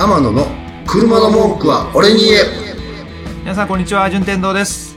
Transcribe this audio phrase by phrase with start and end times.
[0.00, 0.46] 天野の
[0.86, 2.42] 車の文句は俺に言え。
[3.40, 4.96] 皆さんこんにちは順天堂です。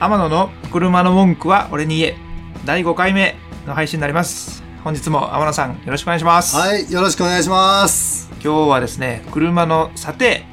[0.00, 2.16] 天野の車の文句は俺に言え。
[2.64, 4.62] 第5回目の配信になります。
[4.82, 8.30] 本日も天野さんよろしくお願いします、はいよろしくお願いします。
[8.42, 10.46] 今日はですね車の査定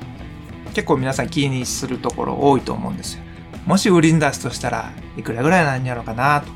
[0.73, 3.23] 結構皆さん気にするところ多いと思うんですよ。
[3.66, 6.50] もし売りに出すとしたらいくらぐらいなんやろうかなと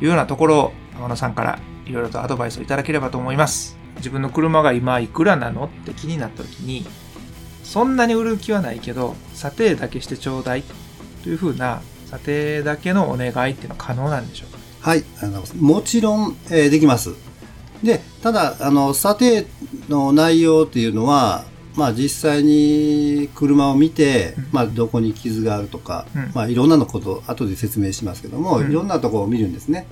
[0.00, 6.84] いうようなところを天野さんからいろいろとアドバイスをいただければと思います自分の車が今いくらなのって気になった時に
[7.62, 10.64] そんなに売る気はないけど査定だけしてちょうだい
[11.22, 14.58] というふうな査定だけのお願いっていうのは可能なんでしょうか？
[14.80, 17.14] はい、あのもちろん、えーできます。
[17.82, 19.46] で、ただ、あの、査定
[19.88, 21.44] の内容っていうのは、
[21.76, 26.30] まあ実際に車を見て、まあどこに傷があるとか、うん。
[26.34, 28.70] まあいろんなのこと、後で説明しますけども、うん。
[28.70, 29.86] いろんなところを見るんですね。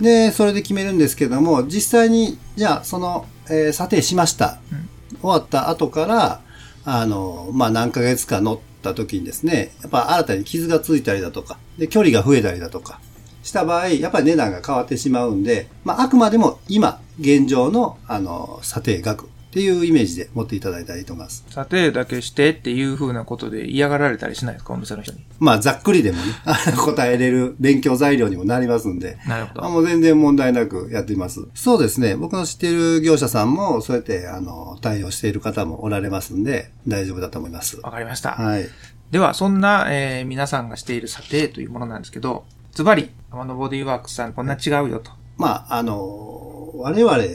[0.00, 4.58] で、それで決めるんですけども、実際に、じゃあその、えー査定しました。
[4.72, 4.88] うん
[5.20, 6.40] 終わった後から、
[6.84, 13.00] あの、まあ何ヶ月か乗った時にですね、やっぱ新たに傷がついたりだとか、で、距離が増えたりだとか、
[13.42, 21.44] した場合、やっぱり値段が変わってしまうんで、まあ、あくまでも今、現状の、あの、査定額っていうイメージで持っていただいたらいいと思います。
[21.48, 26.24] 査定だけしてっていうふうなことで嫌がられたりしないですかお店の人にまあ、ざっくりでもね、
[26.76, 31.46] 答えれる勉強材料にもなりますんで、なるほどあもう全然問題なくやっています。
[31.54, 32.14] そうですね。
[32.14, 37.80] 僕の知っている業者さんも、そうやって、あの、対応している方もおられますんで、大丈夫だと思います。
[37.82, 38.68] わかりました、はい。
[39.10, 45.10] では、そんな、えー皆さんがしている査定というものなんですけど、ズバリ、天野ボディーワークスさんこんな違うよと。
[45.38, 47.26] まあ、あの、我々、っ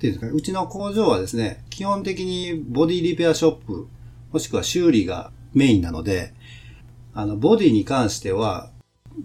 [0.00, 3.86] ていうんですかね、うちの工場はですね、基本的にボディリペアショップ、
[4.32, 6.32] もしくは修理がメインなので、
[7.12, 8.70] あの、ボディに関しては、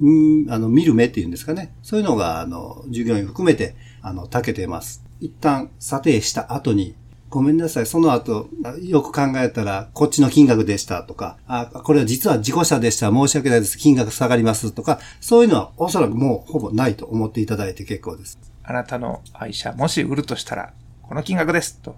[0.02, 1.74] うんあの、見る目っていうんですかね。
[1.82, 5.04] そういうのが、あの、従業員含めて、あの、たけてます。
[5.22, 6.96] 一旦査定した後に、
[7.36, 8.48] ごめんなさい、その後、
[8.82, 18.40] よく考えたら、こっちの金額でしたとか、あ、これは実は事故車でした、申し訳ないです、金額下がりますとか、そういうのはおそらくもうほぼないと思っていただいて結構です。
[18.64, 21.98] あなたの愛車、もし売るとしたら、この金額ですと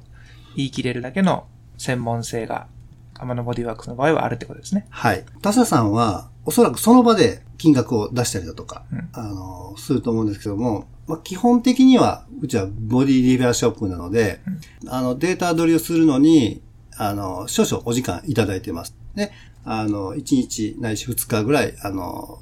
[0.56, 1.46] 言い切れるだけの
[1.78, 2.66] 専門性が、
[3.14, 4.88] 天野ボディーワークスの場合はあるってことですね。
[4.90, 5.24] はい。
[5.44, 9.10] 他社さんは、おそらくその場で金額を出したりだとか、うん。
[9.12, 14.40] あの、すると思うんですけども、まあ、基本的には、うちはボディリペアショップなので、
[14.88, 16.62] あの、データ取りをするのに、
[16.96, 18.96] あの、少々お時間いただいてます。
[19.14, 19.34] で、
[19.66, 22.40] あの、1日ないし2日ぐらい、あの、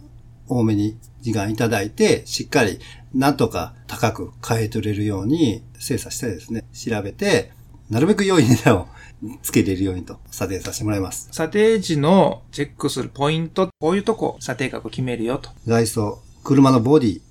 [0.47, 2.79] 多めに時間いただいて、しっかり、
[3.15, 7.51] なんとか高く買い取れるように精査してですね、調べて、
[7.89, 8.87] なるべく良い値段を
[9.41, 11.29] つけれるようにと査定させてもらいます。
[11.31, 15.49] 査定時のチェックするポイント、こういうとこ、査定額を決めるよと。
[15.67, 17.21] 外装、車のボディ。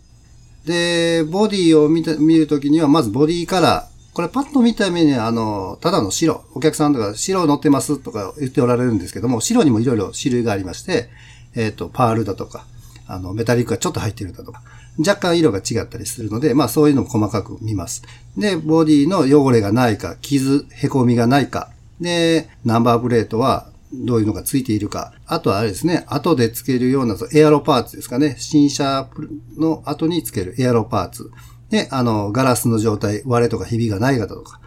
[0.66, 4.14] で、ボディを見て、見るときには、まずボディカラー。
[4.14, 6.44] これパッと見た目に、あの、ただの白。
[6.54, 11.10] お客さんとか白乗ってますとか言っておられるんですけども、白にもいろいろ種類がありまして、
[11.54, 12.64] えっ、と、パールだとか、
[13.06, 14.62] あの、メタリックがちょっと入ってるだとか、
[14.98, 18.02] 若干色が違ったりするので、まあそういうのも細かく見ます。
[18.36, 25.12] で、ボディの汚れがないか、傷、凹みがないか、で、ナンバープレートはどういうのがついているか。
[25.26, 28.36] あとはあれですね、後でつけるようなエアロパーツですかね。
[28.38, 29.08] 新車
[29.56, 31.30] の後につけるエアロパーツ。
[31.70, 34.60] で、あの、ガラスの状態、割れとかひびがないかとか。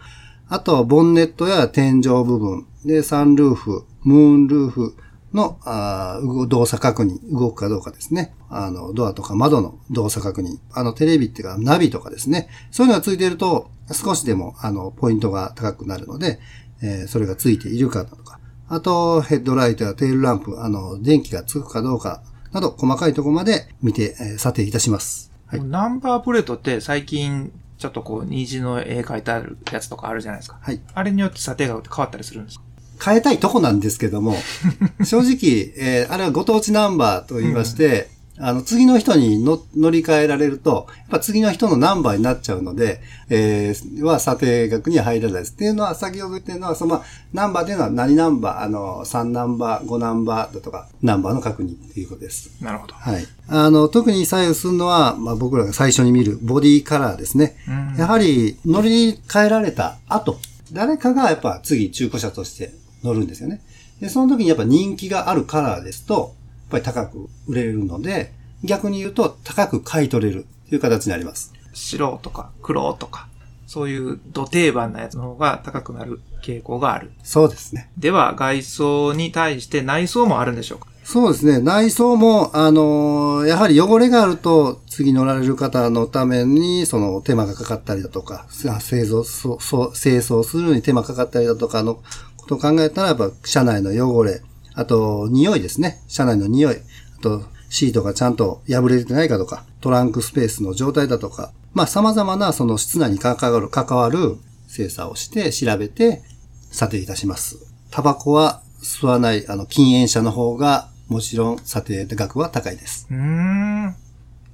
[0.48, 2.66] あとは、ボンネットや天井部分。
[2.84, 4.94] で、サンルーフ、ムーンルーフ
[5.32, 8.34] の、あ動作確認、動くかどうかですね。
[8.48, 10.58] あの、ドアとか窓の動作確認。
[10.72, 12.48] あの、テレビっていうか、ナビとかですね。
[12.70, 16.40] そういうのがついていると、少しでも、あの、ポイントが高くなるので、
[16.82, 18.38] えーそれがついているかとか。
[18.68, 22.22] あと、ヘッドライトやテールランプ、あの、電気がつくかどうか、
[22.52, 25.30] など、細かいところまで見て、えー査定いたします。
[25.46, 25.62] はい。
[25.64, 30.58] ナンバープレートって最近、ちょっとこう、虹の絵描いてあるやつとかあるじゃないですか。
[30.60, 30.80] はい。
[30.94, 32.64] あれによって査定額って変わったりするんですか？
[33.04, 34.34] 変えたいとこなんですけども、
[35.04, 38.10] 正直、えーあれはご当地ナンバーと言いまして、
[38.40, 43.00] あの、次の人にの乗り換えられると、やっぱ次の人のナンバーになっちゃうので、
[43.30, 45.52] えーは査定額には入らないです。
[45.54, 52.50] っていうのは、先ほど言ってるのは、その、まあナンバーっていうのは何ナンバー、あの、3ナンバー、5ナンバーだとか、ナンバーの確認っていうことです。
[52.62, 52.94] なるほど。
[52.94, 53.26] はい。
[53.48, 57.56] あの、特に左右するのは、まあ僕らが最初に見るボディカラーですね。
[57.68, 60.38] うんやはり乗り換えられた後、
[60.72, 63.60] 誰かがやっぱ次中古車として乗るんですよね。
[64.00, 66.34] で、その時にやっぱ人気があるカラーですと、
[66.70, 68.32] ぱり高く売れるので、
[68.64, 71.52] 逆に言うと高く買い取れるという形になります。
[71.72, 73.28] 白とか黒とか、
[73.66, 77.10] そういう土定番なやつの方が高くなる傾向がある。
[77.22, 77.90] そうですね。
[77.98, 80.88] では、外装に対して内装もあるんでしょうか？
[81.04, 81.60] そうですね。
[81.60, 92.02] 内装も、あのーやはり汚れがあると、次乗られる方のために、その手間がかかったりだとか、製造、そうそう清掃するのに手間かかったりだとかの
[92.36, 94.42] こと考えたら、やっぱ車内の汚れ、
[94.78, 96.00] あと匂いですね。
[96.06, 96.76] 車内の匂い。
[96.76, 104.36] あとシートがちゃんと破れてないかとか、トランクスペースの状態だとか、まあ様々なその室内に関わる、関わる
[104.68, 106.22] 精査をして調べて
[106.70, 107.58] 査定いたします。
[107.90, 113.08] タバコは吸わない、あの、禁煙者の方が、もちろん査定額は高いです。
[113.10, 113.96] うーん。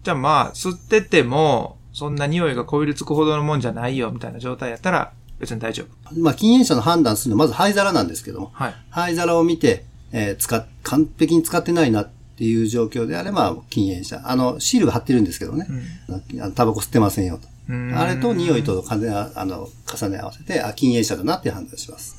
[0.03, 6.19] じゃあまあ、吸ってても、そんな匂いがこびりつくほどのもんじゃないよ、みたいな状態やったら、別に大丈夫。
[6.19, 8.75] まあ、禁煙者の判断するのは、まず灰皿なんですけども、はい。
[8.89, 9.85] 灰皿を見て、
[10.17, 14.23] えー使っ、完璧に使ってないなっていう状況であれば、禁煙者。
[14.25, 15.67] あの、シールが貼ってるんですけどね。
[16.09, 17.49] あのタバコ吸ってませんよと。
[17.97, 22.17] あれと匂いと重ねああの重ね合わせて、あ、禁煙者だなって判断します。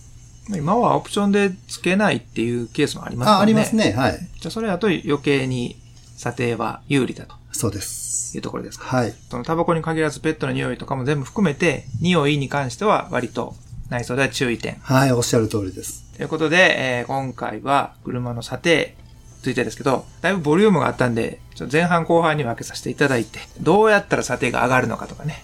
[0.50, 3.32] 今はオプションでつけないっていうケースもありますね。
[3.34, 3.76] あ、あります。
[3.76, 3.94] ね。
[3.94, 4.20] はい。
[4.40, 5.76] じゃあそれだと余計に
[6.18, 8.36] 査定は有利だとそうです。
[8.36, 8.86] いうところですか。
[8.86, 9.14] はい。
[9.30, 13.56] そのタバコに限らずペットの匂いとかも全部含めて、匂いに関しては割と
[13.90, 14.76] 内装では注意点。
[14.82, 16.05] はい、おっしゃる通りです。
[16.16, 19.06] ということで、えー今回は車の査定に
[19.44, 25.44] ついてですけど、だいぶボリュームがあったんで、ちょっと前半後半に分けさせていただいて、どうやったら査定が上がるのかとかね、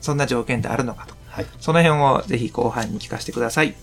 [0.00, 1.46] そんな条件ってあるのかとか、はい。
[1.60, 3.74] その辺をぜひ後半に聞かせてください。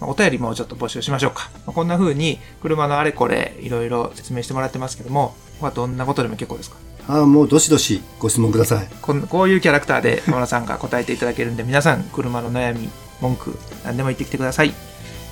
[0.00, 1.50] まあお便りもちょっと募集しましょうか。
[1.66, 6.76] まあこんな風に車のあれこれいろいろ説明してもらってますけども、ここはどんなことでも結構ですか？
[7.08, 8.88] あもうどしどしご質問ください。
[9.02, 12.88] こんこういうキャラクターで山田さんが答えていただけるんで、皆さん車の悩み、
[13.20, 14.72] 文句、何でも言ってきてください。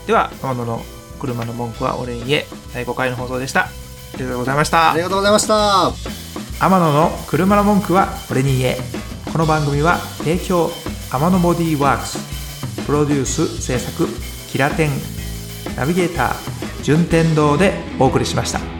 [0.09, 0.81] では、山野の
[1.21, 3.67] 車の文句は俺に言え、第5回の放送でした。
[3.67, 3.69] あ
[4.17, 5.03] りがとうございましたあり。
[5.03, 5.93] がとうございました。
[6.65, 8.79] 天野の車の文句は俺に言え。
[9.31, 10.71] この番組は提供
[11.13, 14.09] 天野ボディーワークス、プロデュース制作
[14.51, 14.91] キラテン、
[15.77, 18.78] ナビゲーター順天堂でお送りしました。